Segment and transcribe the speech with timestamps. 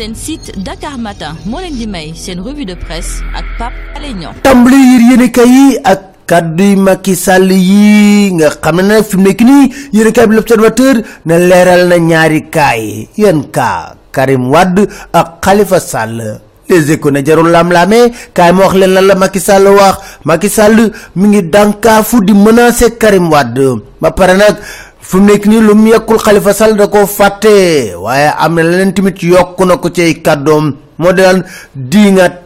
[0.00, 4.14] seen site Dakar Matin moo leen di may seen revue de presse ak Pape Alé
[4.16, 4.32] Niang.
[4.40, 9.28] Tàmbali yër yéenekaay yi ak kaddu Macky Sall yi nga xam ne nag fi mu
[9.28, 10.96] bi l'Observateur
[11.28, 16.40] ne leeral na ñaari kaay yan kaa Karim Wade ak Khalifa Sall.
[16.70, 20.00] Les échos ne jarul lam-laamee kaay ma wax leen lan la Macky Sall wax.
[20.24, 23.82] Macky Sall mi ngi dànkaafu di menacer Karim Wade.
[24.00, 24.56] Ba pare nag
[25.00, 28.62] fu mu nekk nii lu mu yekkul Khalifa Sall da koo fàtte waaye am na
[28.62, 28.94] leneen
[29.66, 30.74] na ko ci ay kàddoom.
[31.00, 31.44] Moo daan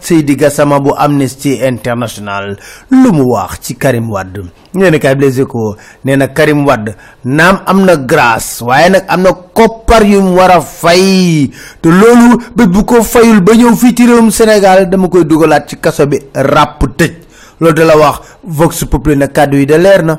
[0.00, 2.54] Seydi Gassama bu Amnesty International.
[2.90, 4.44] Lu mu wax ci Karim Wade?
[4.74, 6.94] Nee na kay Les Échos nee na Karim Wade
[7.24, 10.20] naam am na grâce waaye nag am na koppar yu
[10.62, 11.50] fay.
[11.82, 15.66] Te loolu bés bu ko fayul ba ñëw fii ci réewum Sénégal dama koy dugalaat
[15.68, 17.12] ci kaso bi ràpp tëj.
[17.60, 20.18] Loolu da la wax Vox Populi na kàddu yi de na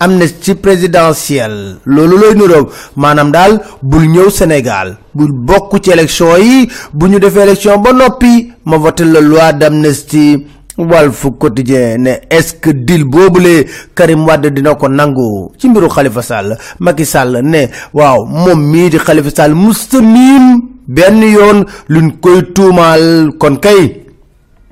[0.00, 1.76] amnistie présidentielle.
[1.84, 7.18] Loolu looy niroog maanaam daal bul ñëw Sénégal bul bokk ci élection yi bu ñu
[7.42, 7.90] élection ba
[8.64, 10.46] ma voté la loi d'amnistie
[10.78, 13.04] Walf Quotidien ne est-ce que deal
[13.96, 14.24] Karim
[15.88, 17.04] Khalifa Sall Macky
[17.42, 20.62] ne waaw moom mii di Khalifa Sall musta miim
[20.96, 22.12] yoon luñ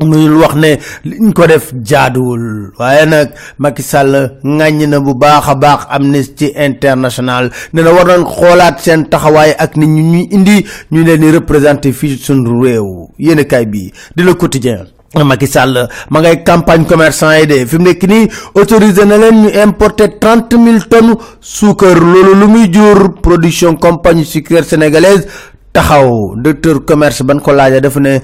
[0.01, 2.73] nuyul wax ne liñ ko def jaaduwul.
[2.79, 8.05] Waaye nag Macky Sall ŋàññ na bu baax a baax Amnesty International ne na war
[8.07, 12.61] nañ xoolaat seen taxawaay ak nit ñi ñuy indi ñu leen di représenté fii suñu
[12.63, 13.09] réew.
[13.19, 14.87] Yéen kaay bi di le quotidien.
[15.15, 19.43] Macky Sall ma ngay campagne commerçant yi de fi mu nekk nii autorisé na leen
[19.45, 21.97] ñu importer trente mille tonnes suukar.
[21.99, 25.27] Loolu lu muy jur production compagnie sucrière sénégalaise
[25.73, 26.35] taxaw.
[26.37, 28.19] Docteur commerce ban ko laaja dafa ne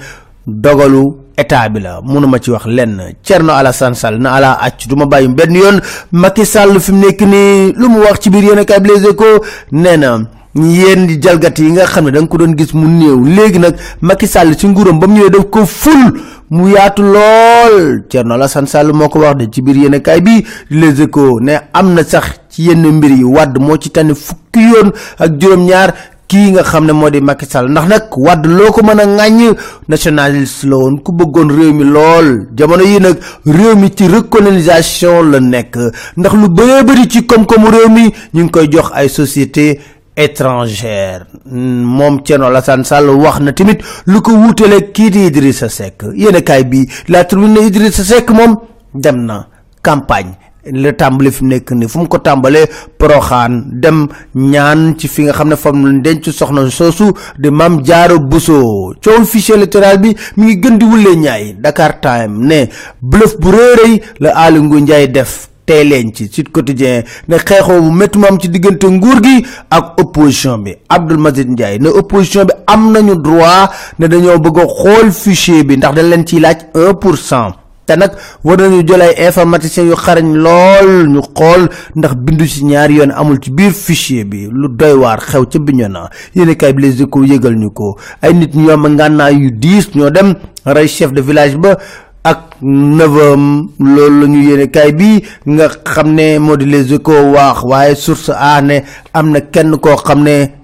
[0.47, 2.01] dogalu état bi la.
[2.03, 3.15] Mënuma ci wax lenn.
[3.23, 5.81] Thierno Alassane Sall na ala acc du ma bàyyi benn yoon.
[6.13, 8.91] Macky Sall fi mu nekk nii lu mu wax ci biir yéen a kaay bi
[8.91, 9.07] Les
[9.73, 10.19] nee na
[10.55, 13.25] yéen jalgati yi nga xam ne ko doon gis mu néew.
[13.25, 16.21] Léegi nag Macky Sall ci nguuram ba mu ñëwee daf ko ful.
[16.51, 18.03] Mu yaatu lool.
[18.09, 21.57] Thierno Alassane Sall moo ko wax de ci biir yéen a bi Les Échos ne
[21.73, 23.25] am na sax ci yenn mbir yi.
[23.25, 23.91] Moo ci
[24.53, 25.95] fukki yoon ak juróom-ñaar
[26.33, 27.69] kii nga xam ne moo di Macky Sall.
[27.69, 29.53] Ndax nag Wade loo ko mën a ŋàññ
[29.89, 32.49] nationaliste la woon ku bëggoon réew mi lool.
[32.57, 35.77] Jamono yi nag réew mi ci recolonisation la nekk.
[36.17, 39.79] Ndax lu bëree bëri ci koom-koomu réew mi ñu ngi koy jox ay société
[40.17, 46.03] étrangère moom Thierno Alassane Sall wax na tamit lu ko wuutale kii di Idrissa Seck.
[46.15, 48.57] Yéen kaay bi la tribune ne Idrissa Seck moom
[48.95, 49.47] dem na
[49.83, 50.33] campagne
[50.71, 52.67] la tàmbali fi mu nekk nii fu mu ko tàmbalee
[52.99, 58.19] poroxaan dem ñaan ci fi nga xam ne fam denc soxna soosu di Mame Diarra
[58.19, 58.95] Bousso.
[59.03, 62.69] Coowul fichier électoral bi mi ngi gën di ñaay Dakar Time ne
[63.01, 65.49] bluff bu réeréy la Ngouille Ndiaye def.
[65.65, 69.45] Tey leen ci Sud Quotidien ne xeexoo bu métti mu am ci diggante nguur gi
[69.71, 70.75] ak opposition bi.
[70.89, 75.63] Abdoul Mazid Ndiaye ne opposition bi am nañu droit ne dañoo bëgg a xool fichier
[75.65, 77.53] bi ndax dañ leen ciy laaj un pour cent
[77.87, 78.13] te nag
[78.45, 83.39] war nañu jël ay informaticiens yu xarañ lool ñu xool ndax bindu ci yoon amul
[83.41, 84.49] ci biir fichier bi.
[84.51, 86.11] Lu doy waar xew ca Bignona.
[86.35, 87.97] Yéen kay bi Les Échos yëgal ñu ko.
[88.23, 88.69] Ay nit ñu
[89.33, 90.35] yu diis ñoo dem
[90.87, 91.77] chef de village ba
[92.25, 93.37] ak neveu
[93.81, 97.95] loolu la ñu yéene kaay bi nga xam ne moo di Les Échos wax waaye
[97.97, 100.23] source a ne am na kenn koo xam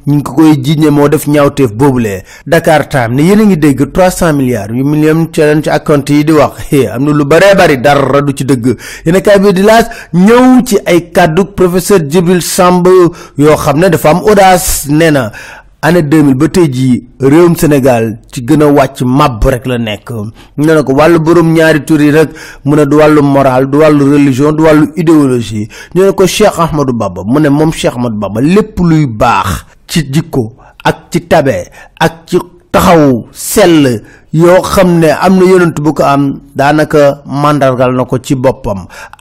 [0.09, 2.25] ñu ngi ko koy jiiñe moo def ñaawteef boobule.
[2.47, 6.25] Dakar Time ne yéen ngi dégg trois cent milliards yu million challenge ci account yi
[6.25, 6.73] di wax.
[6.95, 8.77] Am na lu bëree bëri dara du ci dëgg.
[9.05, 12.87] Yéene kaay bi di laas ñëw ci ay kàddu professeur Djibril Samb
[13.37, 15.11] yoo xam ne dafa am audace nee
[15.83, 20.11] année 2000 ba tey jii réewum Sénégal ci gën a wàcc màbb rek la nekk.
[20.57, 22.31] Nee na ko wàllu borom ñaari tur yi rek
[22.65, 25.69] mu ne du wàllu moral du wàllu religion du wàllu idéologie.
[25.95, 29.67] Ñu ne ko Cheikh Ahmadou Bamba mu ne moom Cheikh Ahmadou Bamba lépp luy baax
[29.87, 30.55] ci jikko
[30.85, 31.71] ak ci tabe
[32.01, 32.39] ak ci
[32.73, 34.03] taxaw sell
[34.33, 38.85] yoo xam ne am na yonent bu ko am daanaka màndargal na ko ci boppam